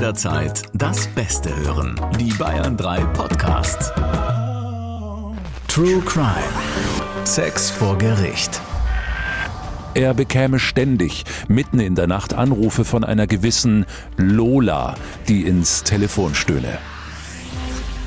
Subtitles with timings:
[0.00, 2.00] jederzeit das Beste hören.
[2.18, 3.92] Die Bayern 3 Podcasts.
[5.68, 6.38] True Crime.
[7.24, 8.62] Sex vor Gericht.
[9.92, 13.84] Er bekäme ständig mitten in der Nacht Anrufe von einer gewissen
[14.16, 14.94] Lola,
[15.28, 16.78] die ins Telefon stöhne.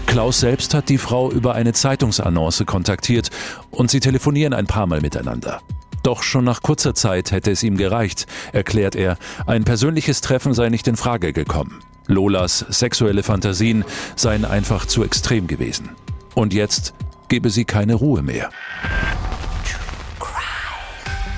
[0.07, 3.29] Klaus selbst hat die Frau über eine Zeitungsannonce kontaktiert
[3.69, 5.61] und sie telefonieren ein paar Mal miteinander.
[6.03, 9.17] Doch schon nach kurzer Zeit hätte es ihm gereicht, erklärt er,
[9.47, 11.79] ein persönliches Treffen sei nicht in Frage gekommen.
[12.07, 13.85] Lolas sexuelle Fantasien
[14.17, 15.89] seien einfach zu extrem gewesen.
[16.35, 16.93] Und jetzt
[17.29, 18.49] gebe sie keine Ruhe mehr.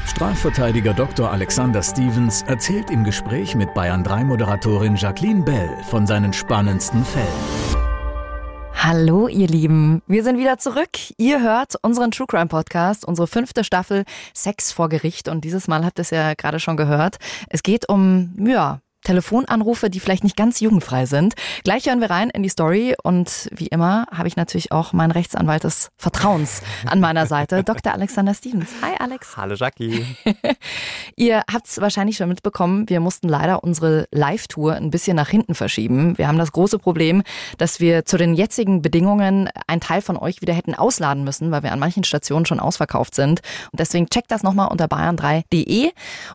[0.08, 1.30] Strafverteidiger Dr.
[1.30, 7.65] Alexander Stevens erzählt im Gespräch mit Bayern 3 Moderatorin Jacqueline Bell von seinen spannendsten Fällen.
[8.88, 10.04] Hallo, ihr Lieben.
[10.06, 10.92] Wir sind wieder zurück.
[11.18, 15.28] Ihr hört unseren True Crime Podcast, unsere fünfte Staffel Sex vor Gericht.
[15.28, 17.18] Und dieses Mal habt ihr es ja gerade schon gehört.
[17.50, 21.36] Es geht um, ja, Telefonanrufe, die vielleicht nicht ganz jugendfrei sind.
[21.64, 25.12] Gleich hören wir rein in die Story und wie immer habe ich natürlich auch meinen
[25.12, 27.94] Rechtsanwalt des Vertrauens an meiner Seite, Dr.
[27.94, 28.70] Alexander Stevens.
[28.82, 29.38] Hi Alex.
[29.38, 30.06] Hallo Jackie.
[31.16, 35.56] Ihr habt es wahrscheinlich schon mitbekommen, wir mussten leider unsere Live-Tour ein bisschen nach hinten
[35.56, 36.18] verschieben.
[36.18, 37.24] Wir haben das große Problem,
[37.58, 41.64] dass wir zu den jetzigen Bedingungen einen Teil von euch wieder hätten ausladen müssen, weil
[41.64, 43.42] wir an manchen Stationen schon ausverkauft sind.
[43.72, 45.92] Und deswegen checkt das nochmal unter bayern3.de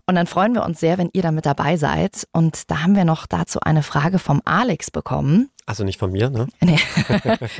[0.06, 2.28] und dann freuen wir uns sehr, wenn ihr da mit dabei seid.
[2.32, 5.50] Und da haben wir noch dazu eine Frage vom Alex bekommen.
[5.70, 6.48] Also nicht von mir, ne?
[6.60, 6.80] Nee.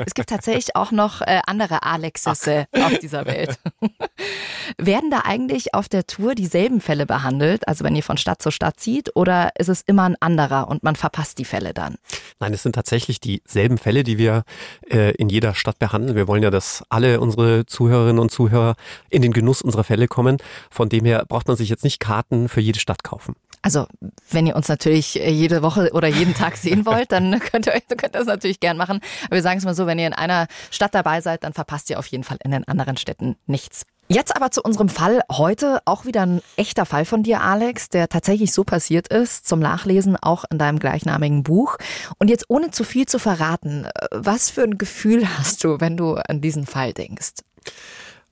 [0.05, 3.57] es gibt tatsächlich auch noch äh, andere Alexes auf dieser Welt.
[4.79, 8.51] Werden da eigentlich auf der Tour dieselben Fälle behandelt, also wenn ihr von Stadt zu
[8.51, 11.97] Stadt zieht, oder ist es immer ein anderer und man verpasst die Fälle dann?
[12.41, 14.43] Nein, es sind tatsächlich dieselben Fälle, die wir
[14.91, 16.17] äh, in jeder Stadt behandeln.
[16.17, 18.75] Wir wollen ja, dass alle unsere Zuhörerinnen und Zuhörer
[19.09, 20.39] in den Genuss unserer Fälle kommen.
[20.69, 23.37] Von dem her braucht man sich jetzt nicht Karten für jede Stadt kaufen.
[23.63, 23.87] Also,
[24.31, 27.81] wenn ihr uns natürlich äh, jede Woche oder jeden Tag sehen wollt, dann könnt ihr,
[27.81, 29.01] könnt ihr das natürlich gern machen.
[29.27, 31.91] Aber wir sagen es mal so, wenn ihr in einer Stadt dabei seid, dann verpasst
[31.91, 33.85] ihr auf jeden Fall in den anderen Städten nichts.
[34.13, 35.21] Jetzt aber zu unserem Fall.
[35.31, 39.47] Heute auch wieder ein echter Fall von dir, Alex, der tatsächlich so passiert ist.
[39.47, 41.77] Zum Nachlesen auch in deinem gleichnamigen Buch.
[42.19, 45.97] Und jetzt ohne zu viel zu verraten, äh, was für ein Gefühl hast du, wenn
[45.97, 47.35] du an diesen Fall denkst?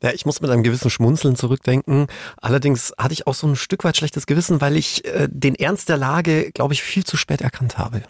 [0.03, 2.07] Ja, ich muss mit einem gewissen Schmunzeln zurückdenken.
[2.41, 5.89] Allerdings hatte ich auch so ein Stück weit schlechtes Gewissen, weil ich äh, den Ernst
[5.89, 8.03] der Lage, glaube ich, viel zu spät erkannt habe.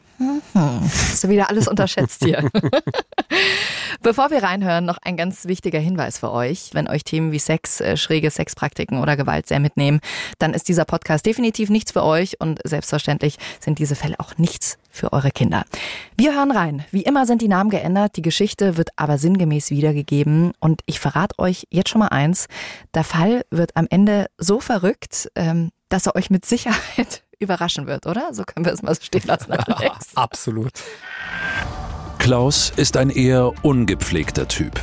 [0.55, 2.51] Hast du wieder alles unterschätzt hier.
[4.03, 6.71] Bevor wir reinhören, noch ein ganz wichtiger Hinweis für euch.
[6.73, 10.01] Wenn euch Themen wie Sex, äh, schräge Sexpraktiken oder Gewalt sehr mitnehmen,
[10.39, 14.79] dann ist dieser Podcast definitiv nichts für euch und selbstverständlich sind diese Fälle auch nichts
[14.91, 15.65] für eure Kinder.
[16.17, 16.85] Wir hören rein.
[16.91, 21.39] Wie immer sind die Namen geändert, die Geschichte wird aber sinngemäß wiedergegeben und ich verrate
[21.39, 22.47] euch jetzt schon mal eins.
[22.95, 28.07] Der Fall wird am Ende so verrückt, ähm, dass er euch mit Sicherheit überraschen wird,
[28.07, 28.33] oder?
[28.33, 30.09] So können wir es mal so stehen lassen, Alex.
[30.15, 30.73] Absolut.
[32.19, 34.81] Klaus ist ein eher ungepflegter Typ.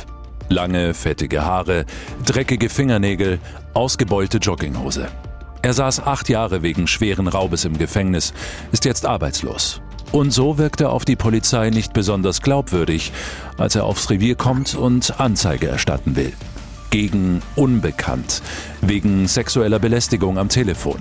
[0.48, 1.84] Lange, fettige Haare,
[2.24, 3.40] dreckige Fingernägel,
[3.74, 5.08] ausgebeulte Jogginghose.
[5.62, 8.32] Er saß acht Jahre wegen schweren Raubes im Gefängnis,
[8.70, 9.80] ist jetzt arbeitslos.
[10.12, 13.12] Und so wirkt er auf die Polizei nicht besonders glaubwürdig,
[13.58, 16.32] als er aufs Revier kommt und Anzeige erstatten will.
[16.90, 18.40] Gegen Unbekannt,
[18.80, 21.00] wegen sexueller Belästigung am Telefon.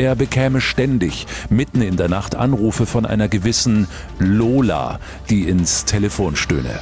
[0.00, 3.86] Er bekäme ständig mitten in der Nacht Anrufe von einer gewissen
[4.18, 6.80] Lola, die ins Telefon stöhne.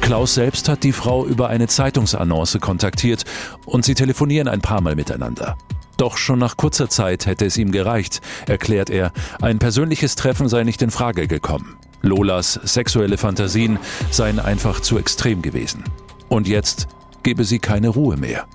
[0.00, 3.26] Klaus selbst hat die Frau über eine Zeitungsannonce kontaktiert
[3.66, 5.58] und sie telefonieren ein paar Mal miteinander.
[5.98, 9.12] Doch schon nach kurzer Zeit hätte es ihm gereicht, erklärt er,
[9.42, 11.76] ein persönliches Treffen sei nicht in Frage gekommen.
[12.00, 13.78] Lolas sexuelle Fantasien
[14.10, 15.84] seien einfach zu extrem gewesen.
[16.30, 16.88] Und jetzt
[17.22, 18.46] gebe sie keine Ruhe mehr.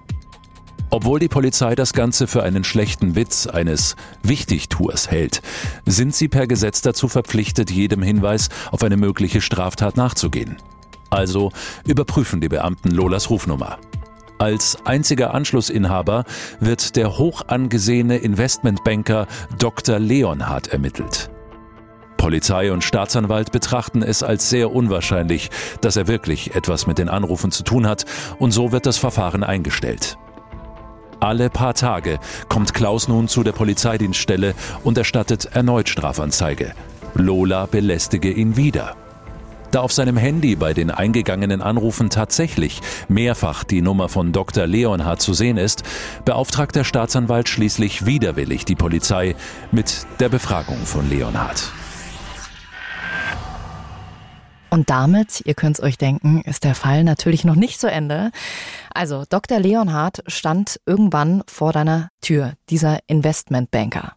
[0.93, 5.41] Obwohl die Polizei das Ganze für einen schlechten Witz eines Wichtigtuers hält,
[5.87, 10.57] sind sie per Gesetz dazu verpflichtet, jedem Hinweis auf eine mögliche Straftat nachzugehen.
[11.09, 11.51] Also
[11.87, 13.79] überprüfen die Beamten Lolas Rufnummer.
[14.37, 16.25] Als einziger Anschlussinhaber
[16.59, 19.25] wird der hoch angesehene Investmentbanker
[19.57, 19.97] Dr.
[19.97, 21.31] Leonhardt ermittelt.
[22.17, 25.49] Polizei und Staatsanwalt betrachten es als sehr unwahrscheinlich,
[25.81, 28.05] dass er wirklich etwas mit den Anrufen zu tun hat,
[28.37, 30.19] und so wird das Verfahren eingestellt.
[31.23, 36.73] Alle paar Tage kommt Klaus nun zu der Polizeidienststelle und erstattet erneut Strafanzeige.
[37.13, 38.97] Lola belästige ihn wieder.
[39.71, 44.67] Da auf seinem Handy bei den eingegangenen Anrufen tatsächlich mehrfach die Nummer von Dr.
[44.67, 45.83] Leonhard zu sehen ist,
[46.25, 49.37] beauftragt der Staatsanwalt schließlich widerwillig die Polizei
[49.71, 51.71] mit der Befragung von Leonhard.
[54.73, 58.31] Und damit, ihr könnt es euch denken, ist der Fall natürlich noch nicht zu Ende.
[58.91, 59.59] Also, Dr.
[59.59, 64.15] Leonhardt stand irgendwann vor deiner Tür, dieser Investmentbanker.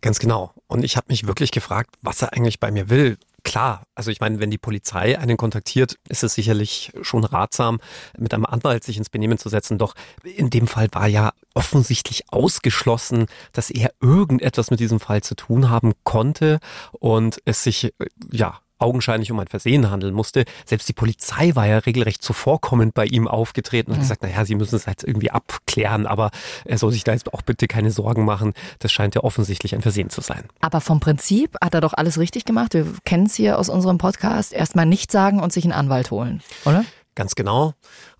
[0.00, 0.52] Ganz genau.
[0.66, 3.18] Und ich habe mich wirklich gefragt, was er eigentlich bei mir will.
[3.44, 7.78] Klar, also ich meine, wenn die Polizei einen kontaktiert, ist es sicherlich schon ratsam,
[8.18, 9.78] mit einem Anwalt sich ins Benehmen zu setzen.
[9.78, 9.94] Doch
[10.24, 15.70] in dem Fall war ja offensichtlich ausgeschlossen, dass er irgendetwas mit diesem Fall zu tun
[15.70, 16.58] haben konnte
[16.98, 17.94] und es sich
[18.32, 20.44] ja augenscheinlich um ein Versehen handeln musste.
[20.64, 24.04] Selbst die Polizei war ja regelrecht zuvorkommend bei ihm aufgetreten und hat mhm.
[24.04, 26.30] gesagt, naja, sie müssen es jetzt irgendwie abklären, aber
[26.64, 28.54] er soll sich da jetzt auch bitte keine Sorgen machen.
[28.78, 30.44] Das scheint ja offensichtlich ein Versehen zu sein.
[30.60, 32.74] Aber vom Prinzip hat er doch alles richtig gemacht.
[32.74, 34.52] Wir kennen es hier aus unserem Podcast.
[34.52, 36.84] Erstmal nicht sagen und sich einen Anwalt holen, oder?
[37.18, 37.74] Ganz genau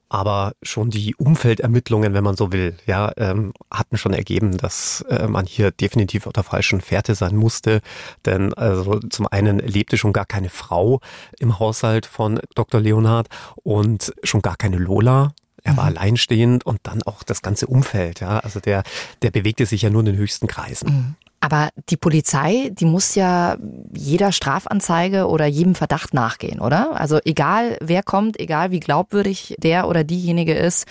[0.08, 5.28] aber schon die Umfeldermittlungen, wenn man so will, ja, ähm, hatten schon ergeben, dass äh,
[5.28, 7.80] man hier definitiv auf der falschen Fährte sein musste.
[8.24, 11.00] Denn also zum einen lebte schon gar keine Frau
[11.38, 12.80] im Haushalt von Dr.
[12.80, 15.32] Leonhard und schon gar keine Lola.
[15.62, 15.96] Er war mhm.
[15.96, 18.38] alleinstehend und dann auch das ganze Umfeld, ja.
[18.38, 18.84] Also der,
[19.20, 20.88] der bewegte sich ja nur in den höchsten Kreisen.
[20.88, 21.14] Mhm.
[21.40, 23.56] Aber die Polizei, die muss ja
[23.94, 27.00] jeder Strafanzeige oder jedem Verdacht nachgehen, oder?
[27.00, 30.86] Also egal wer kommt, egal wie glaubwürdig der oder diejenige ist,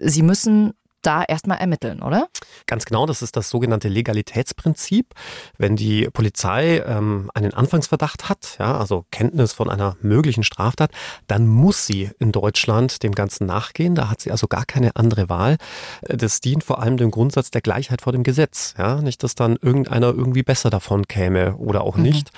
[0.00, 2.28] sie müssen da erstmal ermitteln, oder?
[2.66, 5.14] Ganz genau, das ist das sogenannte Legalitätsprinzip.
[5.56, 10.90] Wenn die Polizei ähm, einen Anfangsverdacht hat, ja, also Kenntnis von einer möglichen Straftat,
[11.26, 13.94] dann muss sie in Deutschland dem Ganzen nachgehen.
[13.94, 15.56] Da hat sie also gar keine andere Wahl.
[16.02, 18.74] Das dient vor allem dem Grundsatz der Gleichheit vor dem Gesetz.
[18.76, 22.02] Ja, nicht, dass dann irgendeiner irgendwie besser davon käme oder auch mhm.
[22.02, 22.30] nicht.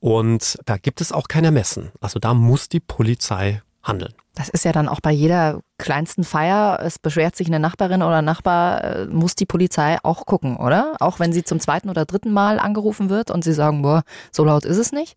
[0.00, 1.90] Und da gibt es auch kein Ermessen.
[2.00, 4.14] Also da muss die Polizei handeln.
[4.34, 8.20] Das ist ja dann auch bei jeder kleinsten Feier, es beschwert sich eine Nachbarin oder
[8.20, 10.96] Nachbar, äh, muss die Polizei auch gucken, oder?
[10.98, 14.02] Auch wenn sie zum zweiten oder dritten Mal angerufen wird und sie sagen, boah,
[14.32, 15.16] so laut ist es nicht?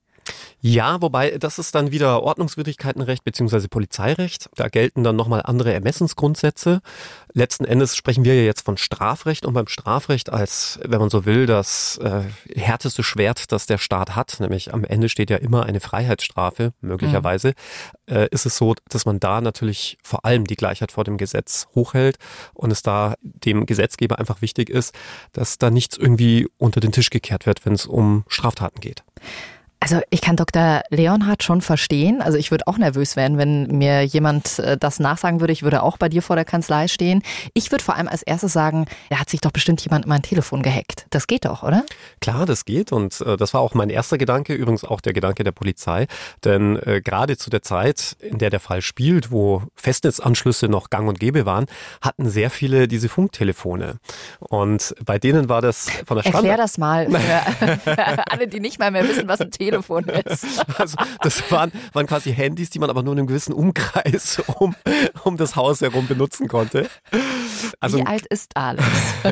[0.60, 4.50] Ja, wobei das ist dann wieder Ordnungswidrigkeitenrecht beziehungsweise Polizeirecht.
[4.56, 6.82] Da gelten dann nochmal andere Ermessensgrundsätze.
[7.34, 11.26] Letzten Endes sprechen wir ja jetzt von Strafrecht und beim Strafrecht als, wenn man so
[11.26, 12.24] will, das äh,
[12.56, 17.54] härteste Schwert, das der Staat hat, nämlich am Ende steht ja immer eine Freiheitsstrafe, möglicherweise,
[18.08, 18.16] mhm.
[18.16, 21.68] äh, ist es so, dass man da natürlich vor allem die Gleichheit vor dem Gesetz
[21.76, 22.18] hochhält
[22.56, 24.96] und es da dem Gesetzgeber einfach wichtig ist,
[25.34, 29.04] dass da nichts irgendwie unter den Tisch gekehrt wird, wenn es um Straftaten geht.
[29.80, 30.82] Also ich kann Dr.
[30.90, 32.22] Leonhardt schon verstehen.
[32.22, 35.54] Also ich würde auch nervös werden, wenn mir jemand äh, das nachsagen würde.
[35.54, 37.22] Ich würde auch bei dir vor der Kanzlei stehen.
[37.54, 40.24] Ich würde vor allem als erstes sagen, da hat sich doch bestimmt jemand in mein
[40.24, 41.06] Telefon gehackt.
[41.12, 41.86] Das geht doch, oder?
[42.22, 42.92] Klar, das geht.
[42.92, 46.08] Und äh, das war auch mein erster Gedanke, übrigens auch der Gedanke der Polizei.
[46.44, 51.08] Denn äh, gerade zu der Zeit, in der der Fall spielt, wo Festnetzanschlüsse noch gang
[51.08, 51.68] und gäbe waren,
[52.02, 54.00] hatten sehr viele diese Funktelefone.
[54.40, 56.46] Und bei denen war das von der Standard...
[56.46, 57.10] Erklär das mal
[57.84, 60.46] für, für alle, die nicht mal mehr wissen, was ein Telefon Telefon ist.
[60.78, 64.76] Also das waren, waren quasi Handys, die man aber nur in einem gewissen Umkreis um,
[65.24, 66.90] um das Haus herum benutzen konnte.
[67.80, 68.86] Also, Wie alt ist Alex?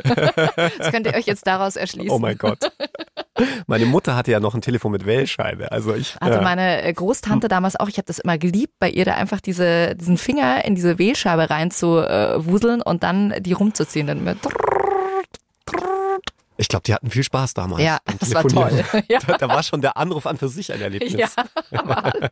[0.77, 2.11] Das könnt ihr euch jetzt daraus erschließen.
[2.11, 2.59] Oh mein Gott.
[3.67, 5.71] Meine Mutter hatte ja noch ein Telefon mit Wählscheibe.
[5.71, 6.41] Also ich hatte ja.
[6.41, 7.89] meine äh, Großtante damals auch.
[7.89, 11.49] Ich habe das immer geliebt, bei ihr da einfach diese, diesen Finger in diese Wählscheibe
[11.49, 14.07] reinzuwuseln und dann die rumzuziehen.
[14.07, 14.37] Dann mit
[16.57, 17.83] ich glaube, die hatten viel Spaß damals.
[17.83, 18.83] Ja, das war toll.
[19.07, 19.19] Ja.
[19.19, 21.13] Da, da, war schon der Anruf an für sich ein Erlebnis.
[21.13, 21.27] Ja,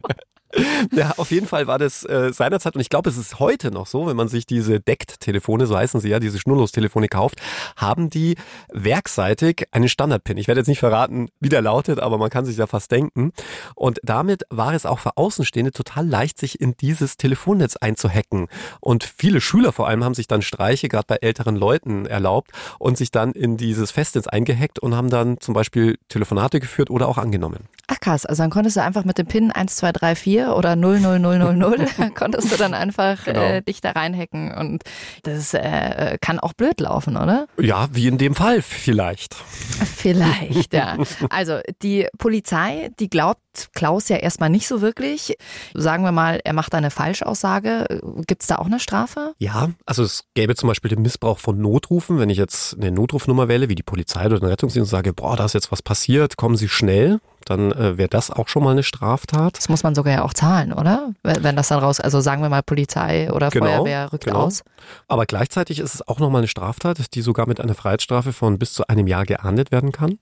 [0.91, 3.87] ja, auf jeden Fall war das äh, seinerzeit und ich glaube, es ist heute noch
[3.87, 7.41] so, wenn man sich diese Deckt-Telefone, so heißen sie ja, diese Schnurlos-Telefone kauft,
[7.75, 8.35] haben die
[8.71, 10.37] werkseitig einen Standard-Pin.
[10.37, 13.31] Ich werde jetzt nicht verraten, wie der lautet, aber man kann sich ja fast denken.
[13.75, 18.47] Und damit war es auch für Außenstehende total leicht, sich in dieses Telefonnetz einzuhacken.
[18.79, 22.97] Und viele Schüler vor allem haben sich dann Streiche, gerade bei älteren Leuten, erlaubt und
[22.97, 27.17] sich dann in dieses Festnetz eingehackt und haben dann zum Beispiel Telefonate geführt oder auch
[27.17, 27.67] angenommen.
[27.87, 30.75] Ach krass, also dann konntest du einfach mit dem PIN 1, 2, 3, 4 oder
[30.75, 33.41] 00000 konntest du dann einfach genau.
[33.41, 34.83] äh, dich da reinhacken und
[35.23, 37.47] das äh, kann auch blöd laufen, oder?
[37.59, 39.35] Ja, wie in dem Fall vielleicht.
[39.35, 40.97] Vielleicht, ja.
[41.29, 43.39] Also die Polizei, die glaubt
[43.73, 45.35] Klaus ja erstmal nicht so wirklich.
[45.73, 48.01] Sagen wir mal, er macht eine Falschaussage.
[48.27, 49.33] Gibt es da auch eine Strafe?
[49.37, 52.19] Ja, also es gäbe zum Beispiel den Missbrauch von Notrufen.
[52.19, 55.37] Wenn ich jetzt eine Notrufnummer wähle, wie die Polizei oder den Rettungsdienst und sage, boah,
[55.37, 58.71] da ist jetzt was passiert, kommen Sie schnell, dann äh, wäre das auch schon mal
[58.71, 59.57] eine Straftat.
[59.57, 61.13] Das muss man sogar ja auch zahlen, oder?
[61.23, 64.43] Wenn das dann raus, also sagen wir mal Polizei oder genau, Feuerwehr rückt genau.
[64.43, 64.63] aus.
[65.07, 68.73] Aber gleichzeitig ist es auch nochmal eine Straftat, die sogar mit einer Freiheitsstrafe von bis
[68.73, 70.19] zu einem Jahr geahndet werden kann.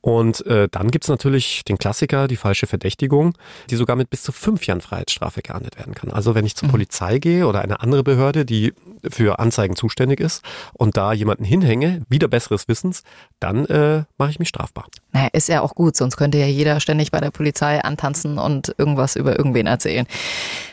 [0.00, 3.36] Und äh, dann gibt's natürlich den Klassiker, die falsche Verdächtigung,
[3.68, 6.10] die sogar mit bis zu fünf Jahren Freiheitsstrafe geahndet werden kann.
[6.10, 6.72] Also wenn ich zur mhm.
[6.72, 8.72] Polizei gehe oder eine andere Behörde, die
[9.08, 10.42] für Anzeigen zuständig ist
[10.72, 13.02] und da jemanden hinhänge, wieder besseres Wissens,
[13.40, 14.86] dann äh, mache ich mich strafbar.
[15.12, 18.74] Naja, ist ja auch gut, sonst könnte ja jeder ständig bei der Polizei antanzen und
[18.78, 20.06] irgendwas über irgendwen erzählen.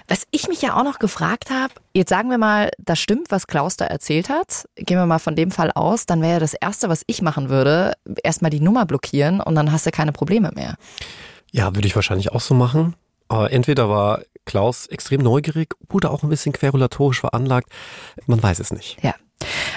[0.07, 3.45] Was ich mich ja auch noch gefragt habe, jetzt sagen wir mal, das stimmt, was
[3.45, 4.65] Klaus da erzählt hat.
[4.77, 7.49] Gehen wir mal von dem Fall aus, dann wäre ja das Erste, was ich machen
[7.49, 10.75] würde, erstmal die Nummer blockieren und dann hast du keine Probleme mehr.
[11.51, 12.95] Ja, würde ich wahrscheinlich auch so machen.
[13.27, 17.69] Aber entweder war Klaus extrem neugierig oder auch ein bisschen querulatorisch veranlagt.
[18.25, 18.97] Man weiß es nicht.
[19.03, 19.13] Ja.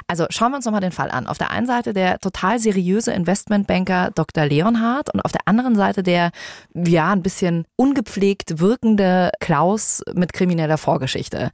[0.06, 1.26] Also schauen wir uns nochmal den Fall an.
[1.26, 4.46] Auf der einen Seite der total seriöse Investmentbanker Dr.
[4.46, 6.30] Leonhardt und auf der anderen Seite der,
[6.74, 11.50] ja, ein bisschen ungepflegt wirkende Klaus mit krimineller Vorgeschichte.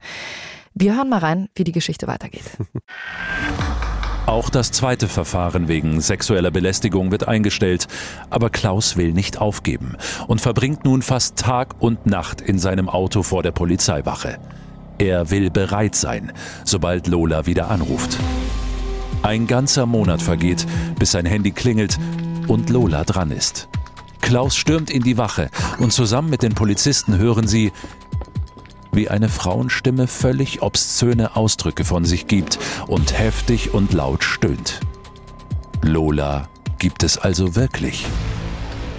[0.73, 2.43] Wir hören mal rein, wie die Geschichte weitergeht.
[4.27, 7.87] Auch das zweite Verfahren wegen sexueller Belästigung wird eingestellt,
[8.29, 9.95] aber Klaus will nicht aufgeben
[10.27, 14.37] und verbringt nun fast Tag und Nacht in seinem Auto vor der Polizeiwache.
[14.99, 16.31] Er will bereit sein,
[16.63, 18.17] sobald Lola wieder anruft.
[19.21, 20.65] Ein ganzer Monat vergeht,
[20.97, 21.99] bis sein Handy klingelt
[22.47, 23.67] und Lola dran ist.
[24.21, 25.49] Klaus stürmt in die Wache
[25.79, 27.71] und zusammen mit den Polizisten hören sie,
[28.91, 34.79] wie eine Frauenstimme völlig obszöne Ausdrücke von sich gibt und heftig und laut stöhnt.
[35.81, 36.49] Lola
[36.79, 38.05] gibt es also wirklich.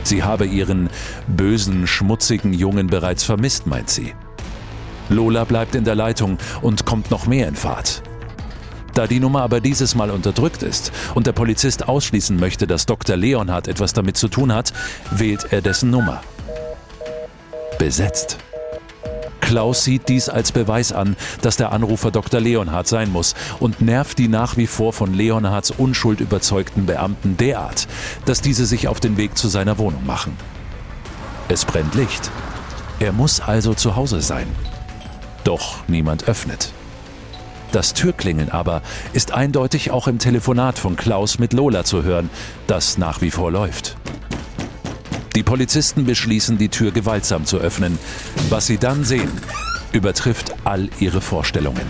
[0.04, 0.88] Sie habe ihren
[1.26, 4.14] bösen, schmutzigen Jungen bereits vermisst, meint sie.
[5.08, 8.02] Lola bleibt in der Leitung und kommt noch mehr in Fahrt.
[8.94, 13.16] Da die Nummer aber dieses Mal unterdrückt ist und der Polizist ausschließen möchte, dass Dr.
[13.16, 14.72] Leonhardt etwas damit zu tun hat,
[15.10, 16.20] wählt er dessen Nummer.
[17.78, 18.38] Besetzt.
[19.40, 22.40] Klaus sieht dies als Beweis an, dass der Anrufer Dr.
[22.40, 27.88] Leonhardt sein muss und nervt die nach wie vor von Leonhardts Unschuld überzeugten Beamten derart,
[28.26, 30.36] dass diese sich auf den Weg zu seiner Wohnung machen.
[31.48, 32.30] Es brennt Licht.
[32.98, 34.48] Er muss also zu Hause sein.
[35.48, 36.74] Doch niemand öffnet.
[37.72, 38.82] Das Türklingeln aber
[39.14, 42.28] ist eindeutig auch im Telefonat von Klaus mit Lola zu hören,
[42.66, 43.96] das nach wie vor läuft.
[45.34, 47.98] Die Polizisten beschließen, die Tür gewaltsam zu öffnen.
[48.50, 49.30] Was sie dann sehen,
[49.92, 51.86] übertrifft all ihre Vorstellungen.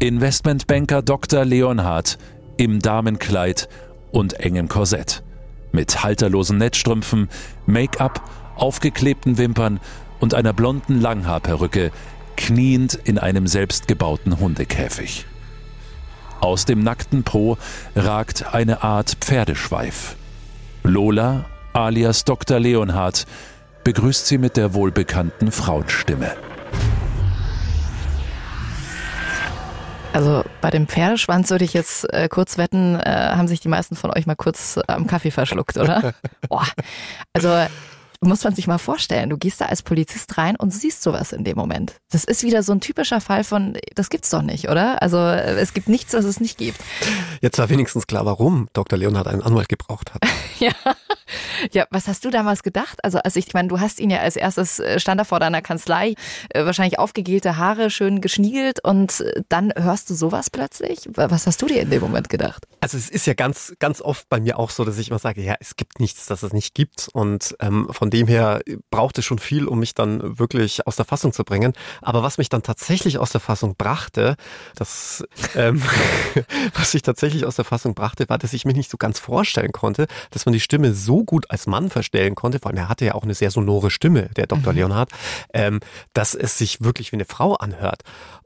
[0.00, 1.44] Investmentbanker Dr.
[1.44, 2.18] Leonhardt
[2.56, 3.68] im Damenkleid
[4.10, 5.22] und engem Korsett.
[5.70, 7.28] Mit halterlosen Netzstrümpfen,
[7.66, 8.20] Make-up,
[8.56, 9.78] aufgeklebten Wimpern
[10.20, 11.90] und einer blonden Langhaarperücke,
[12.36, 15.26] kniend in einem selbstgebauten Hundekäfig.
[16.40, 17.58] Aus dem nackten Po
[17.94, 20.16] ragt eine Art Pferdeschweif.
[20.82, 22.58] Lola, alias Dr.
[22.58, 23.26] Leonhardt,
[23.84, 26.32] begrüßt sie mit der wohlbekannten Frauenstimme.
[30.12, 33.94] Also bei dem Pferdeschwanz würde ich jetzt äh, kurz wetten, äh, haben sich die meisten
[33.94, 36.14] von euch mal kurz äh, am Kaffee verschluckt, oder?
[36.48, 36.66] Boah.
[37.32, 37.48] Also
[38.20, 39.30] muss man sich mal vorstellen.
[39.30, 41.94] Du gehst da als Polizist rein und siehst sowas in dem Moment.
[42.10, 45.02] Das ist wieder so ein typischer Fall von, das gibt's doch nicht, oder?
[45.02, 46.80] Also es gibt nichts, was es nicht gibt.
[47.40, 48.98] Jetzt war wenigstens klar, warum Dr.
[48.98, 50.22] Leonhard einen Anwalt gebraucht hat.
[50.58, 50.72] ja.
[51.72, 53.04] Ja, was hast du damals gedacht?
[53.04, 55.62] Also, also ich meine, du hast ihn ja als erstes äh, stand er vor deiner
[55.62, 56.14] Kanzlei,
[56.50, 61.08] äh, wahrscheinlich aufgegelte Haare, schön geschniegelt und äh, dann hörst du sowas plötzlich.
[61.14, 62.66] Was hast du dir in dem Moment gedacht?
[62.80, 65.42] Also es ist ja ganz, ganz oft bei mir auch so, dass ich immer sage,
[65.42, 67.08] ja, es gibt nichts, das es nicht gibt.
[67.12, 71.04] Und ähm, von dem her braucht es schon viel, um mich dann wirklich aus der
[71.04, 71.72] Fassung zu bringen.
[72.02, 74.36] Aber was mich dann tatsächlich aus der Fassung brachte,
[74.74, 75.24] das,
[75.56, 75.82] ähm,
[76.74, 79.72] was mich tatsächlich aus der Fassung brachte, war, dass ich mich nicht so ganz vorstellen
[79.72, 83.04] konnte, dass man die Stimme so gut als Mann verstellen konnte, vor allem er hatte
[83.04, 84.72] ja auch eine sehr sonore Stimme, der Dr.
[84.72, 84.78] Mhm.
[84.78, 85.10] Leonhard,
[85.52, 85.80] ähm,
[86.12, 88.02] dass es sich wirklich wie eine Frau anhört.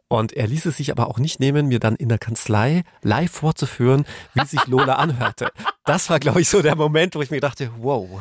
[0.09, 3.33] Und er ließ es sich aber auch nicht nehmen, mir dann in der Kanzlei live
[3.33, 4.05] vorzuführen,
[4.35, 5.51] wie sich Lola anhörte.
[5.85, 8.21] Das war, glaube ich, so der Moment, wo ich mir dachte, wow.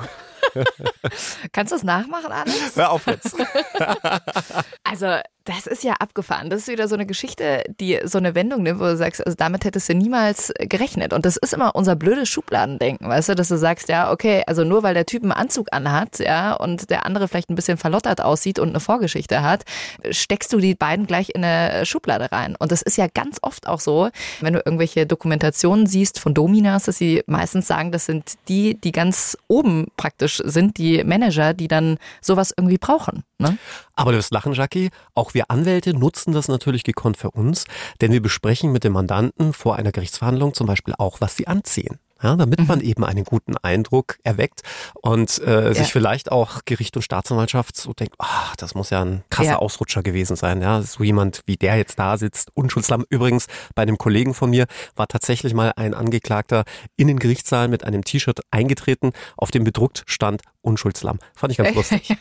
[1.51, 2.75] Kannst du es nachmachen, alles?
[2.75, 3.35] Hör auf jetzt.
[4.83, 6.49] also, das ist ja abgefahren.
[6.49, 9.35] Das ist wieder so eine Geschichte, die so eine Wendung nimmt, wo du sagst, also
[9.35, 11.11] damit hättest du niemals gerechnet.
[11.11, 14.63] Und das ist immer unser blödes Schubladendenken, weißt du, dass du sagst, ja, okay, also
[14.63, 18.21] nur weil der Typ einen Anzug anhat, ja, und der andere vielleicht ein bisschen verlottert
[18.21, 19.63] aussieht und eine Vorgeschichte hat,
[20.11, 22.55] steckst du die beiden gleich in eine Schublade rein.
[22.57, 24.09] Und das ist ja ganz oft auch so,
[24.39, 28.93] wenn du irgendwelche Dokumentationen siehst von Dominas, dass sie meistens sagen, das sind die, die
[28.93, 33.23] ganz oben praktisch sind, die Manager, die dann sowas irgendwie brauchen.
[33.43, 33.57] Ne?
[33.95, 34.89] Aber du wirst lachen, Jackie.
[35.13, 37.65] Auch wir Anwälte nutzen das natürlich gekonnt für uns,
[38.01, 41.99] denn wir besprechen mit dem Mandanten vor einer Gerichtsverhandlung zum Beispiel auch, was sie anziehen.
[42.23, 42.67] ja, damit mhm.
[42.67, 44.61] man eben einen guten Eindruck erweckt
[45.01, 45.73] und äh, ja.
[45.73, 49.57] sich vielleicht auch Gericht und Staatsanwaltschaft so denkt, ach, das muss ja ein krasser ja.
[49.57, 50.61] Ausrutscher gewesen sein.
[50.61, 53.05] Ja, so jemand wie der jetzt da sitzt, Unschuldslamm.
[53.09, 56.63] Übrigens, bei einem Kollegen von mir war tatsächlich mal ein Angeklagter
[56.95, 61.19] in den Gerichtssaal mit einem T-Shirt eingetreten, auf dem bedruckt stand Unschuldslamm.
[61.35, 62.15] Fand ich ganz lustig.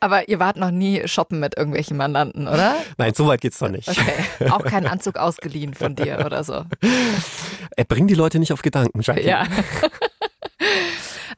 [0.00, 2.76] Aber ihr wart noch nie shoppen mit irgendwelchen Mandanten, oder?
[2.98, 3.88] Nein, so weit geht's doch nicht.
[3.88, 4.50] Okay.
[4.50, 6.64] Auch keinen Anzug ausgeliehen von dir oder so.
[7.76, 9.26] Er bringt die Leute nicht auf Gedanken, Jackie.
[9.26, 9.46] Ja.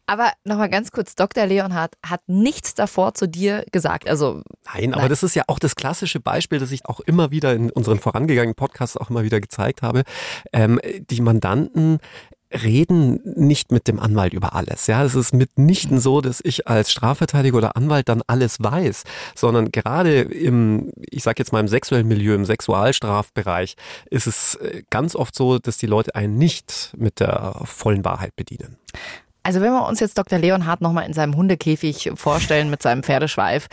[0.07, 1.47] Aber nochmal ganz kurz, Dr.
[1.47, 4.09] Leonhardt hat nichts davor zu dir gesagt.
[4.09, 5.11] Also nein, aber nein.
[5.11, 8.55] das ist ja auch das klassische Beispiel, das ich auch immer wieder in unseren vorangegangenen
[8.55, 10.05] Podcasts auch immer wieder gezeigt habe.
[10.53, 11.99] Ähm, die Mandanten
[12.63, 14.87] reden nicht mit dem Anwalt über alles.
[14.87, 19.71] Ja, es ist mitnichten so, dass ich als Strafverteidiger oder Anwalt dann alles weiß, sondern
[19.73, 23.77] gerade im, ich sage jetzt mal im sexuellen Milieu, im Sexualstrafbereich,
[24.11, 28.37] ist es äh, ganz oft so, dass die Leute einen nicht mit der vollen Wahrheit
[28.37, 28.77] bedienen.
[29.47, 30.41] Also wenn wir uns jetzt Dr.
[30.41, 33.69] Leonhardt nochmal in seinem Hundekäfig vorstellen mit seinem Pferdeschweif.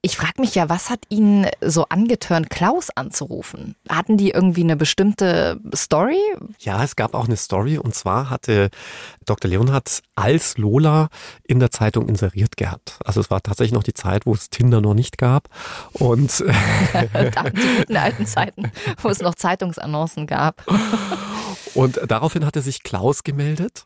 [0.00, 3.74] Ich frage mich ja, was hat ihn so angetörnt, Klaus anzurufen?
[3.90, 6.16] Hatten die irgendwie eine bestimmte Story?
[6.60, 8.70] Ja, es gab auch eine Story und zwar hatte
[9.26, 9.50] Dr.
[9.50, 11.08] Leonhardt als Lola
[11.44, 12.98] in der Zeitung inseriert gehabt.
[13.04, 15.50] Also es war tatsächlich noch die Zeit, wo es Tinder noch nicht gab
[15.92, 20.64] und die guten alten Zeiten, wo es noch Zeitungsannoncen gab.
[21.74, 23.84] Und daraufhin hatte sich Klaus gemeldet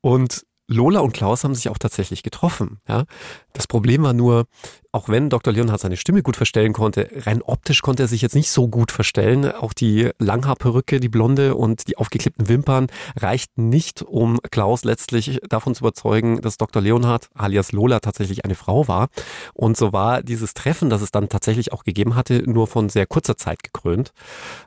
[0.00, 2.78] und Lola und Klaus haben sich auch tatsächlich getroffen.
[2.88, 3.04] Ja?
[3.52, 4.46] Das Problem war nur,
[4.92, 5.52] auch wenn Dr.
[5.52, 8.90] Leonhardt seine Stimme gut verstellen konnte, rein optisch konnte er sich jetzt nicht so gut
[8.90, 9.50] verstellen.
[9.50, 15.76] Auch die Langhaarperücke, die blonde und die aufgeklebten Wimpern reichten nicht, um Klaus letztlich davon
[15.76, 16.82] zu überzeugen, dass Dr.
[16.82, 19.08] Leonhardt alias Lola tatsächlich eine Frau war.
[19.54, 23.06] Und so war dieses Treffen, das es dann tatsächlich auch gegeben hatte, nur von sehr
[23.06, 24.12] kurzer Zeit gekrönt,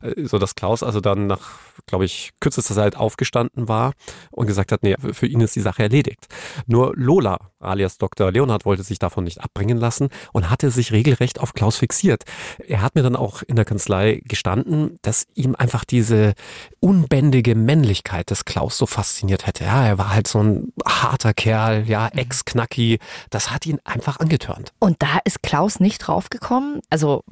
[0.02, 3.92] äh, so dass Klaus also dann nach, glaube ich, kürzester Zeit aufgestanden war
[4.32, 6.28] und gesagt hat, nee, für ihn ist die Sache erledigt.
[6.66, 8.32] Nur Lola alias Dr.
[8.32, 12.24] Leonhardt wollte sich davon nicht abbringen lassen und hatte sich regelrecht auf Klaus fixiert.
[12.68, 16.34] Er hat mir dann auch in der Kanzlei gestanden, dass ihm einfach diese
[16.80, 19.64] unbändige Männlichkeit des Klaus so fasziniert hätte.
[19.66, 22.20] Ja, er war halt so ein harter Kerl, ja, mhm.
[22.20, 23.00] ex-knacki.
[23.30, 24.74] Das hat ihn einfach angetörnt.
[24.80, 26.82] Und da ist Klaus nicht draufgekommen?
[26.90, 27.24] Also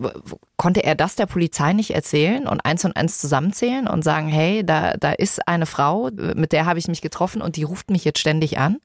[0.61, 4.63] konnte er das der Polizei nicht erzählen und eins und eins zusammenzählen und sagen, hey,
[4.63, 8.05] da, da ist eine Frau, mit der habe ich mich getroffen und die ruft mich
[8.05, 8.77] jetzt ständig an?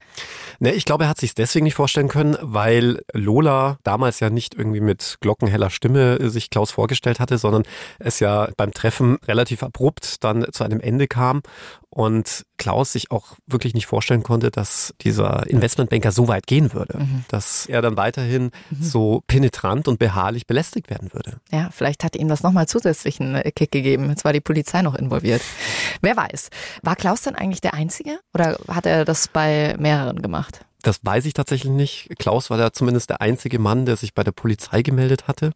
[0.58, 4.54] Ne, ich glaube, er hat sich deswegen nicht vorstellen können, weil Lola damals ja nicht
[4.54, 7.64] irgendwie mit glockenheller Stimme sich Klaus vorgestellt hatte, sondern
[7.98, 11.42] es ja beim Treffen relativ abrupt dann zu einem Ende kam
[11.90, 16.98] und Klaus sich auch wirklich nicht vorstellen konnte, dass dieser Investmentbanker so weit gehen würde,
[16.98, 17.24] mhm.
[17.28, 18.82] dass er dann weiterhin mhm.
[18.82, 21.38] so penetrant und beharrlich belästigt werden würde.
[21.50, 24.08] Ja, vielleicht hat ihm das nochmal zusätzlichen Kick gegeben.
[24.10, 25.42] Jetzt war die Polizei noch involviert.
[26.02, 26.50] Wer weiß.
[26.82, 30.66] War Klaus denn eigentlich der Einzige oder hat er das bei mehreren gemacht?
[30.86, 32.10] Das weiß ich tatsächlich nicht.
[32.16, 35.50] Klaus war da zumindest der einzige Mann, der sich bei der Polizei gemeldet hatte.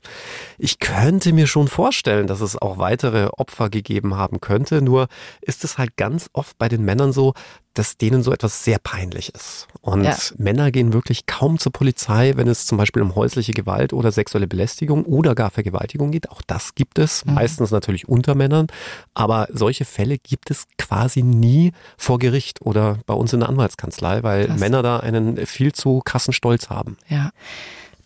[0.59, 4.83] Ich könnte mir schon vorstellen, dass es auch weitere Opfer gegeben haben könnte.
[4.83, 5.07] Nur
[5.41, 7.35] ist es halt ganz oft bei den Männern so,
[7.75, 9.69] dass denen so etwas sehr peinlich ist.
[9.81, 10.17] Und ja.
[10.37, 14.47] Männer gehen wirklich kaum zur Polizei, wenn es zum Beispiel um häusliche Gewalt oder sexuelle
[14.47, 16.31] Belästigung oder gar Vergewaltigung geht.
[16.31, 17.35] Auch das gibt es, mhm.
[17.35, 18.67] meistens natürlich unter Männern.
[19.15, 24.23] Aber solche Fälle gibt es quasi nie vor Gericht oder bei uns in der Anwaltskanzlei,
[24.23, 24.61] weil Krass.
[24.61, 26.97] Männer da einen viel zu krassen Stolz haben.
[27.09, 27.31] Ja.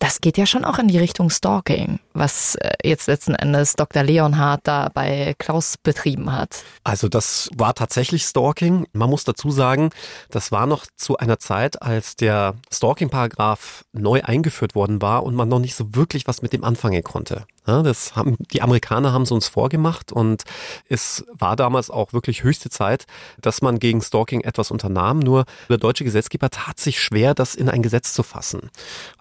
[0.05, 4.03] Das geht ja schon auch in die Richtung Stalking, was äh, jetzt letzten Endes Dr.
[4.03, 6.63] Leonhardt da bei Klaus betrieben hat.
[6.83, 8.85] Also das war tatsächlich Stalking.
[8.93, 9.89] Man muss dazu sagen,
[10.29, 15.49] das war noch zu einer Zeit, als der Stalking-Paragraph neu eingeführt worden war und man
[15.49, 17.47] noch nicht so wirklich was mit dem anfangen konnte.
[17.67, 20.43] Ja, das haben, die Amerikaner haben es uns vorgemacht und
[20.87, 23.05] es war damals auch wirklich höchste Zeit,
[23.41, 25.19] dass man gegen Stalking etwas unternahm.
[25.19, 28.69] Nur der deutsche Gesetzgeber tat sich schwer, das in ein Gesetz zu fassen.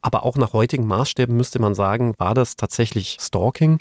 [0.02, 3.80] Aber auch nach heutigen Maßstäben müsste man sagen, war das tatsächlich Stalking.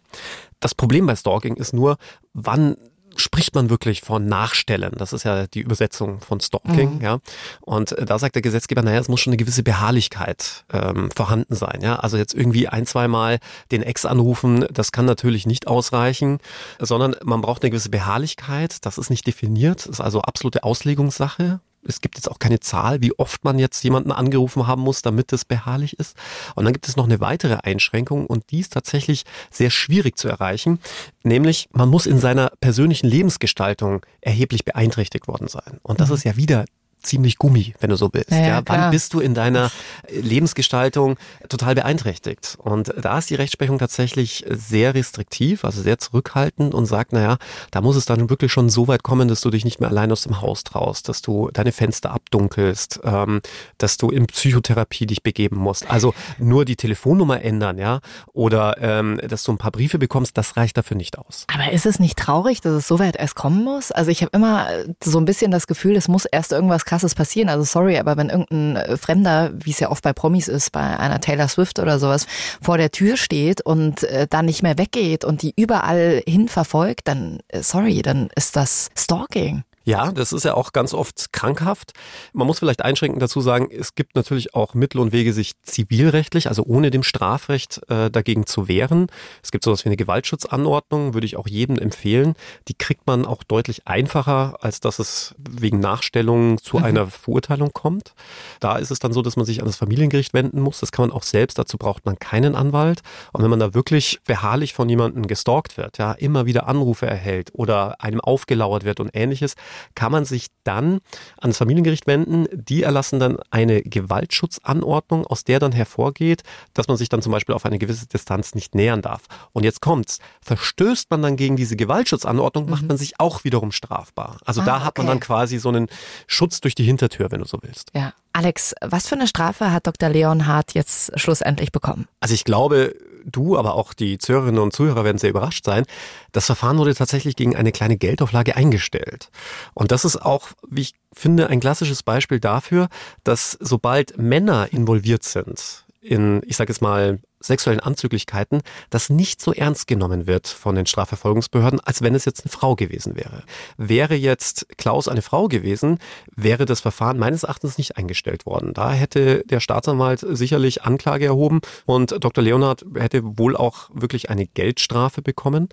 [0.61, 1.97] Das Problem bei Stalking ist nur,
[2.33, 2.77] wann
[3.15, 4.93] spricht man wirklich von Nachstellen.
[4.97, 7.01] Das ist ja die Übersetzung von Stalking, mhm.
[7.01, 7.19] ja.
[7.61, 11.55] Und äh, da sagt der Gesetzgeber, naja, es muss schon eine gewisse Beharrlichkeit ähm, vorhanden
[11.55, 11.95] sein, ja.
[11.95, 13.39] Also jetzt irgendwie ein, zweimal
[13.71, 16.39] den Ex anrufen, das kann natürlich nicht ausreichen,
[16.79, 18.85] sondern man braucht eine gewisse Beharrlichkeit.
[18.85, 23.01] Das ist nicht definiert, das ist also absolute Auslegungssache es gibt jetzt auch keine Zahl,
[23.01, 26.15] wie oft man jetzt jemanden angerufen haben muss, damit es beharrlich ist.
[26.55, 30.27] Und dann gibt es noch eine weitere Einschränkung und die ist tatsächlich sehr schwierig zu
[30.27, 30.79] erreichen,
[31.23, 35.79] nämlich man muss in seiner persönlichen Lebensgestaltung erheblich beeinträchtigt worden sein.
[35.83, 36.15] Und das mhm.
[36.15, 36.65] ist ja wieder
[37.03, 38.31] ziemlich Gummi, wenn du so willst.
[38.31, 39.71] Ja, ja, wann bist du in deiner
[40.09, 41.17] Lebensgestaltung
[41.49, 42.57] total beeinträchtigt?
[42.57, 47.37] Und da ist die Rechtsprechung tatsächlich sehr restriktiv, also sehr zurückhaltend und sagt, naja,
[47.71, 50.11] da muss es dann wirklich schon so weit kommen, dass du dich nicht mehr allein
[50.11, 53.41] aus dem Haus traust, dass du deine Fenster abdunkelst, ähm,
[53.77, 55.89] dass du in Psychotherapie dich begeben musst.
[55.89, 57.99] Also nur die Telefonnummer ändern, ja,
[58.33, 61.45] oder ähm, dass du ein paar Briefe bekommst, das reicht dafür nicht aus.
[61.53, 63.91] Aber ist es nicht traurig, dass es so weit erst kommen muss?
[63.91, 64.67] Also ich habe immer
[65.03, 67.49] so ein bisschen das Gefühl, es muss erst irgendwas Krasses passieren.
[67.49, 70.99] Also sorry, aber wenn irgendein äh, Fremder, wie es ja oft bei Promis ist, bei
[70.99, 72.27] einer Taylor Swift oder sowas,
[72.61, 77.07] vor der Tür steht und äh, dann nicht mehr weggeht und die überall hin verfolgt,
[77.07, 79.63] dann, äh, sorry, dann ist das Stalking.
[79.85, 81.91] Ja, das ist ja auch ganz oft krankhaft.
[82.31, 86.47] Man muss vielleicht einschränkend dazu sagen, es gibt natürlich auch Mittel und Wege, sich zivilrechtlich,
[86.47, 89.07] also ohne dem Strafrecht äh, dagegen zu wehren.
[89.43, 92.35] Es gibt sowas wie eine Gewaltschutzanordnung, würde ich auch jedem empfehlen.
[92.67, 96.83] Die kriegt man auch deutlich einfacher, als dass es wegen Nachstellung zu Mhm.
[96.85, 98.13] einer Verurteilung kommt.
[98.59, 100.79] Da ist es dann so, dass man sich an das Familiengericht wenden muss.
[100.79, 101.59] Das kann man auch selbst.
[101.59, 103.01] Dazu braucht man keinen Anwalt.
[103.33, 107.49] Und wenn man da wirklich beharrlich von jemandem gestalkt wird, ja, immer wieder Anrufe erhält
[107.53, 109.55] oder einem aufgelauert wird und ähnliches,
[109.95, 110.99] kann man sich dann
[111.37, 112.47] an das Familiengericht wenden.
[112.53, 117.55] Die erlassen dann eine Gewaltschutzanordnung, aus der dann hervorgeht, dass man sich dann zum Beispiel
[117.55, 119.23] auf eine gewisse Distanz nicht nähern darf.
[119.51, 120.19] Und jetzt kommt's.
[120.41, 124.37] Verstößt man dann gegen diese Gewaltschutzanordnung, macht man sich auch wiederum strafbar.
[124.45, 125.13] Also Ah, da hat man okay.
[125.13, 125.87] dann quasi so einen
[126.27, 127.91] Schutz durch die Hintertür, wenn du so willst.
[127.93, 128.13] Ja.
[128.35, 130.09] Alex, was für eine Strafe hat Dr.
[130.09, 132.07] Leonhardt jetzt schlussendlich bekommen?
[132.19, 135.85] Also ich glaube, du, aber auch die Zuhörerinnen und Zuhörer werden sehr überrascht sein.
[136.31, 139.29] Das Verfahren wurde tatsächlich gegen eine kleine Geldauflage eingestellt.
[139.73, 142.89] Und das ist auch, wie ich finde, ein klassisches Beispiel dafür,
[143.23, 149.53] dass sobald Männer involviert sind in, ich sage jetzt mal, sexuellen Anzüglichkeiten, das nicht so
[149.53, 153.43] ernst genommen wird von den Strafverfolgungsbehörden, als wenn es jetzt eine Frau gewesen wäre.
[153.77, 155.99] Wäre jetzt Klaus eine Frau gewesen,
[156.35, 158.73] wäre das Verfahren meines Erachtens nicht eingestellt worden.
[158.73, 162.43] Da hätte der Staatsanwalt sicherlich Anklage erhoben und Dr.
[162.43, 165.69] Leonhardt hätte wohl auch wirklich eine Geldstrafe bekommen.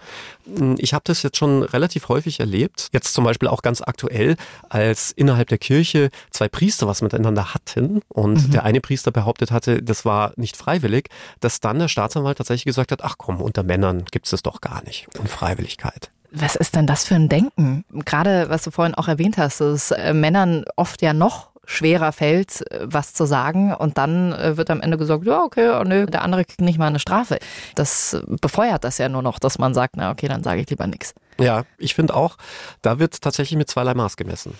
[0.79, 2.89] Ich habe das jetzt schon relativ häufig erlebt.
[2.93, 4.37] Jetzt zum Beispiel auch ganz aktuell,
[4.69, 9.83] als innerhalb der Kirche zwei Priester was miteinander hatten und der eine Priester behauptet hatte,
[9.83, 11.09] das war nicht freiwillig,
[11.41, 14.61] dass dann der Staatsanwalt tatsächlich gesagt hat, ach komm, unter Männern gibt es das doch
[14.61, 15.09] gar nicht.
[15.19, 16.11] Unfreiwilligkeit.
[16.33, 17.85] Was ist denn das für ein Denken?
[18.05, 22.13] Gerade, was du vorhin auch erwähnt hast, dass es äh, Männern oft ja noch schwerer
[22.13, 25.85] fällt, äh, was zu sagen und dann äh, wird am Ende gesagt, ja, okay, oh,
[25.85, 27.39] nö, der andere kriegt nicht mal eine Strafe.
[27.75, 30.87] Das befeuert das ja nur noch, dass man sagt, na okay, dann sage ich lieber
[30.87, 31.15] nichts.
[31.39, 32.37] Ja, ich finde auch,
[32.83, 34.55] da wird tatsächlich mit zweierlei Maß gemessen.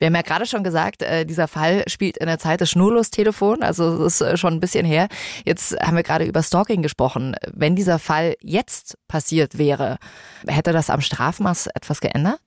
[0.00, 3.62] Wir haben ja gerade schon gesagt, äh, dieser Fall spielt in der Zeit des Schnurlostelefon,
[3.62, 5.08] also es ist äh, schon ein bisschen her.
[5.44, 7.36] Jetzt haben wir gerade über Stalking gesprochen.
[7.52, 9.98] Wenn dieser Fall jetzt passiert wäre,
[10.46, 12.40] hätte das am Strafmaß etwas geändert?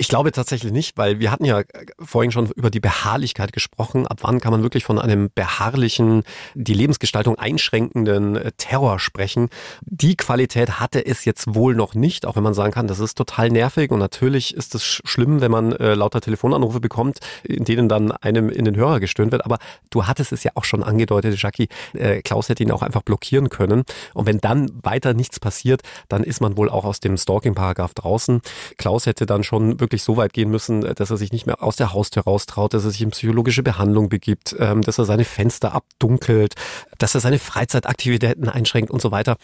[0.00, 1.62] Ich glaube tatsächlich nicht, weil wir hatten ja
[1.98, 4.06] vorhin schon über die Beharrlichkeit gesprochen.
[4.06, 6.22] Ab wann kann man wirklich von einem beharrlichen,
[6.54, 9.48] die Lebensgestaltung einschränkenden äh, Terror sprechen?
[9.82, 13.16] Die Qualität hatte es jetzt wohl noch nicht, auch wenn man sagen kann, das ist
[13.16, 17.64] total nervig und natürlich ist es sch- schlimm, wenn man äh, lauter Telefonanrufe bekommt, in
[17.64, 19.44] denen dann einem in den Hörer gestöhnt wird.
[19.44, 19.58] Aber
[19.90, 23.48] du hattest es ja auch schon angedeutet, Jackie, äh, Klaus hätte ihn auch einfach blockieren
[23.48, 23.82] können.
[24.14, 28.42] Und wenn dann weiter nichts passiert, dann ist man wohl auch aus dem Stalking-Paragraph draußen.
[28.76, 31.76] Klaus hätte dann schon wirklich so weit gehen müssen, dass er sich nicht mehr aus
[31.76, 35.74] der Haustür raustraut, dass er sich in psychologische Behandlung begibt, ähm, dass er seine Fenster
[35.74, 36.54] abdunkelt,
[36.98, 39.36] dass er seine Freizeitaktivitäten einschränkt und so weiter.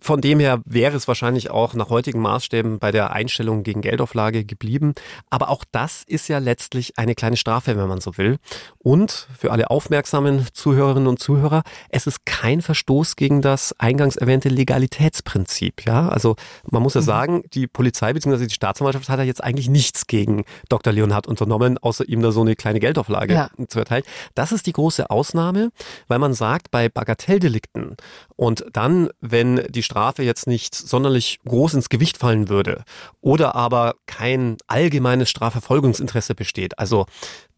[0.00, 4.44] Von dem her wäre es wahrscheinlich auch nach heutigen Maßstäben bei der Einstellung gegen Geldauflage
[4.44, 4.94] geblieben.
[5.30, 8.38] Aber auch das ist ja letztlich eine kleine Strafe, wenn man so will.
[8.78, 14.48] Und für alle aufmerksamen Zuhörerinnen und Zuhörer, es ist kein Verstoß gegen das eingangs erwähnte
[14.48, 15.84] Legalitätsprinzip.
[15.86, 16.36] Ja, also
[16.70, 18.46] man muss ja sagen, die Polizei bzw.
[18.46, 20.92] die Staatsanwaltschaft hat ja jetzt eigentlich nichts gegen Dr.
[20.94, 23.50] Leonhardt unternommen, außer ihm da so eine kleine Geldauflage Ja.
[23.68, 24.04] zu erteilen.
[24.34, 25.70] Das ist die große Ausnahme,
[26.08, 27.96] weil man sagt, bei Bagatelldelikten
[28.36, 32.84] und dann, wenn die Strafe jetzt nicht sonderlich groß ins Gewicht fallen würde
[33.20, 37.04] oder aber kein allgemeines Strafverfolgungsinteresse besteht, also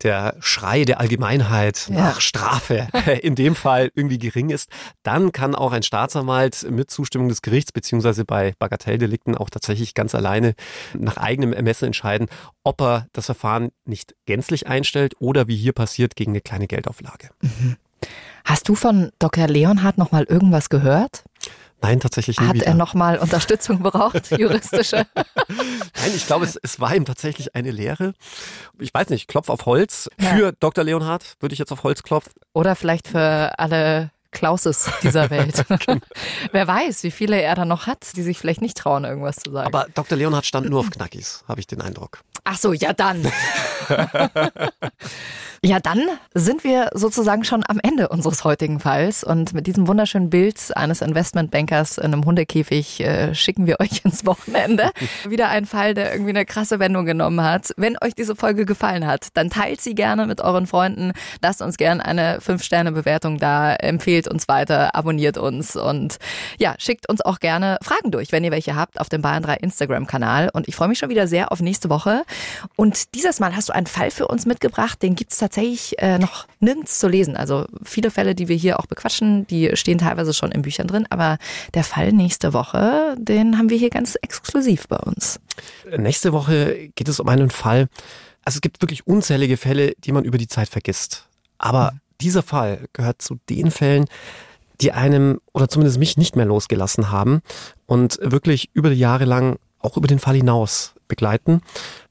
[0.03, 1.95] der Schrei der Allgemeinheit Ja.
[1.97, 2.89] nach Strafe
[3.23, 4.69] in dem Fall irgendwie gering ist,
[5.03, 10.15] dann kann auch ein Staatsanwalt mit Zustimmung des Gerichts beziehungsweise bei Bagatelldelikten auch tatsächlich ganz
[10.15, 10.55] alleine
[10.95, 12.29] nach eigenem Ermessen entscheiden,
[12.63, 17.31] ob er das Verfahren nicht gänzlich einstellt oder wie hier passiert gegen eine kleine Geldauflage.
[18.45, 19.49] Hast du von Dr.
[19.49, 21.25] Leonhardt noch mal irgendwas gehört?
[21.83, 22.67] Nein, tatsächlich nie Hat wieder.
[22.67, 25.07] er noch mal Unterstützung braucht, juristische?
[25.17, 28.15] Nein, ich glaube, es, es war ihm tatsächlich eine Lehre.
[28.79, 30.09] Ich weiß nicht, Klopf auf Holz.
[30.19, 30.31] Ja.
[30.31, 30.85] Für Dr.
[30.85, 32.33] Leonhardt würde ich jetzt auf Holz klopfen.
[32.55, 35.65] Oder vielleicht für alle Klauses dieser Welt.
[36.53, 39.51] Wer weiß, wie viele er da noch hat, die sich vielleicht nicht trauen, irgendwas zu
[39.51, 39.67] sagen.
[39.67, 40.19] Aber Dr.
[40.19, 42.21] Leonhard stand nur auf Knackis, habe ich den Eindruck.
[42.49, 43.27] Ach so, ja dann.
[45.62, 46.01] ja, dann
[46.33, 49.25] sind wir sozusagen schon am Ende unseres heutigen Falls.
[49.25, 54.25] Und mit diesem wunderschönen Bild eines Investmentbankers in einem Hundekäfig äh, schicken wir euch ins
[54.27, 54.93] Wochenende.
[55.29, 57.73] Wieder ein Fall, der irgendwie eine krasse Wendung genommen hat.
[57.77, 61.15] Wenn euch diese Folge gefallen hat, dann teilt sie gerne mit euren Freunden.
[61.43, 63.75] Lasst uns gerne eine 5-Sterne-Bewertung da.
[63.75, 66.19] Empfehlt uns weiter, abonniert uns und
[66.59, 69.57] ja, schickt uns auch gerne Fragen durch, wenn ihr welche habt, auf dem Bayern 3
[69.57, 70.51] Instagram-Kanal.
[70.53, 72.25] Und ich freue mich schon wieder sehr auf nächste Woche.
[72.77, 76.19] Und dieses Mal hast du einen Fall für uns mitgebracht, den gibt es tatsächlich äh,
[76.19, 77.37] noch nirgends zu lesen.
[77.37, 81.07] Also viele Fälle, die wir hier auch bequatschen, die stehen teilweise schon in Büchern drin,
[81.11, 81.39] aber
[81.75, 85.41] der Fall nächste Woche, den haben wir hier ganz exklusiv bei uns.
[85.97, 87.89] Nächste Woche geht es um einen Fall,
[88.47, 91.27] also es gibt wirklich unzählige Fälle, die man über die Zeit vergisst.
[91.59, 92.01] Aber mhm.
[92.21, 94.07] Dieser Fall gehört zu den Fällen,
[94.81, 97.41] die einem oder zumindest mich nicht mehr losgelassen haben
[97.87, 101.63] und wirklich über die Jahre lang auch über den Fall hinaus begleiten.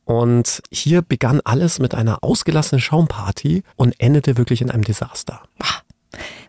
[0.06, 5.42] Und hier begann alles mit einer ausgelassenen Schaumparty und endete wirklich in einem Desaster.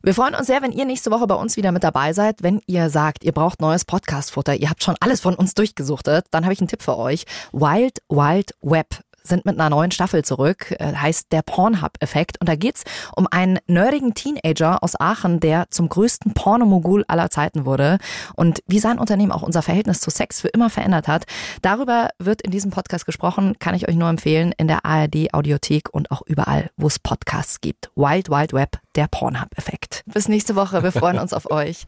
[0.03, 2.42] Wir freuen uns sehr, wenn ihr nächste Woche bei uns wieder mit dabei seid.
[2.42, 6.45] Wenn ihr sagt, ihr braucht neues Podcast-Futter, ihr habt schon alles von uns durchgesuchtet, dann
[6.45, 7.25] habe ich einen Tipp für euch.
[7.53, 12.40] Wild Wild Web sind mit einer neuen Staffel zurück, äh, heißt der Pornhub-Effekt.
[12.40, 12.84] Und da geht's
[13.14, 17.98] um einen nerdigen Teenager aus Aachen, der zum größten Pornomogul aller Zeiten wurde
[18.34, 21.24] und wie sein Unternehmen auch unser Verhältnis zu Sex für immer verändert hat.
[21.62, 25.92] Darüber wird in diesem Podcast gesprochen, kann ich euch nur empfehlen, in der ARD Audiothek
[25.92, 27.90] und auch überall, wo es Podcasts gibt.
[27.96, 30.02] Wild Wild Web, der Pornhub-Effekt.
[30.06, 31.86] Bis nächste Woche, wir freuen uns auf euch.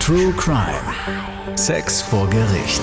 [0.00, 0.94] True Crime.
[1.56, 2.82] Sex vor Gericht.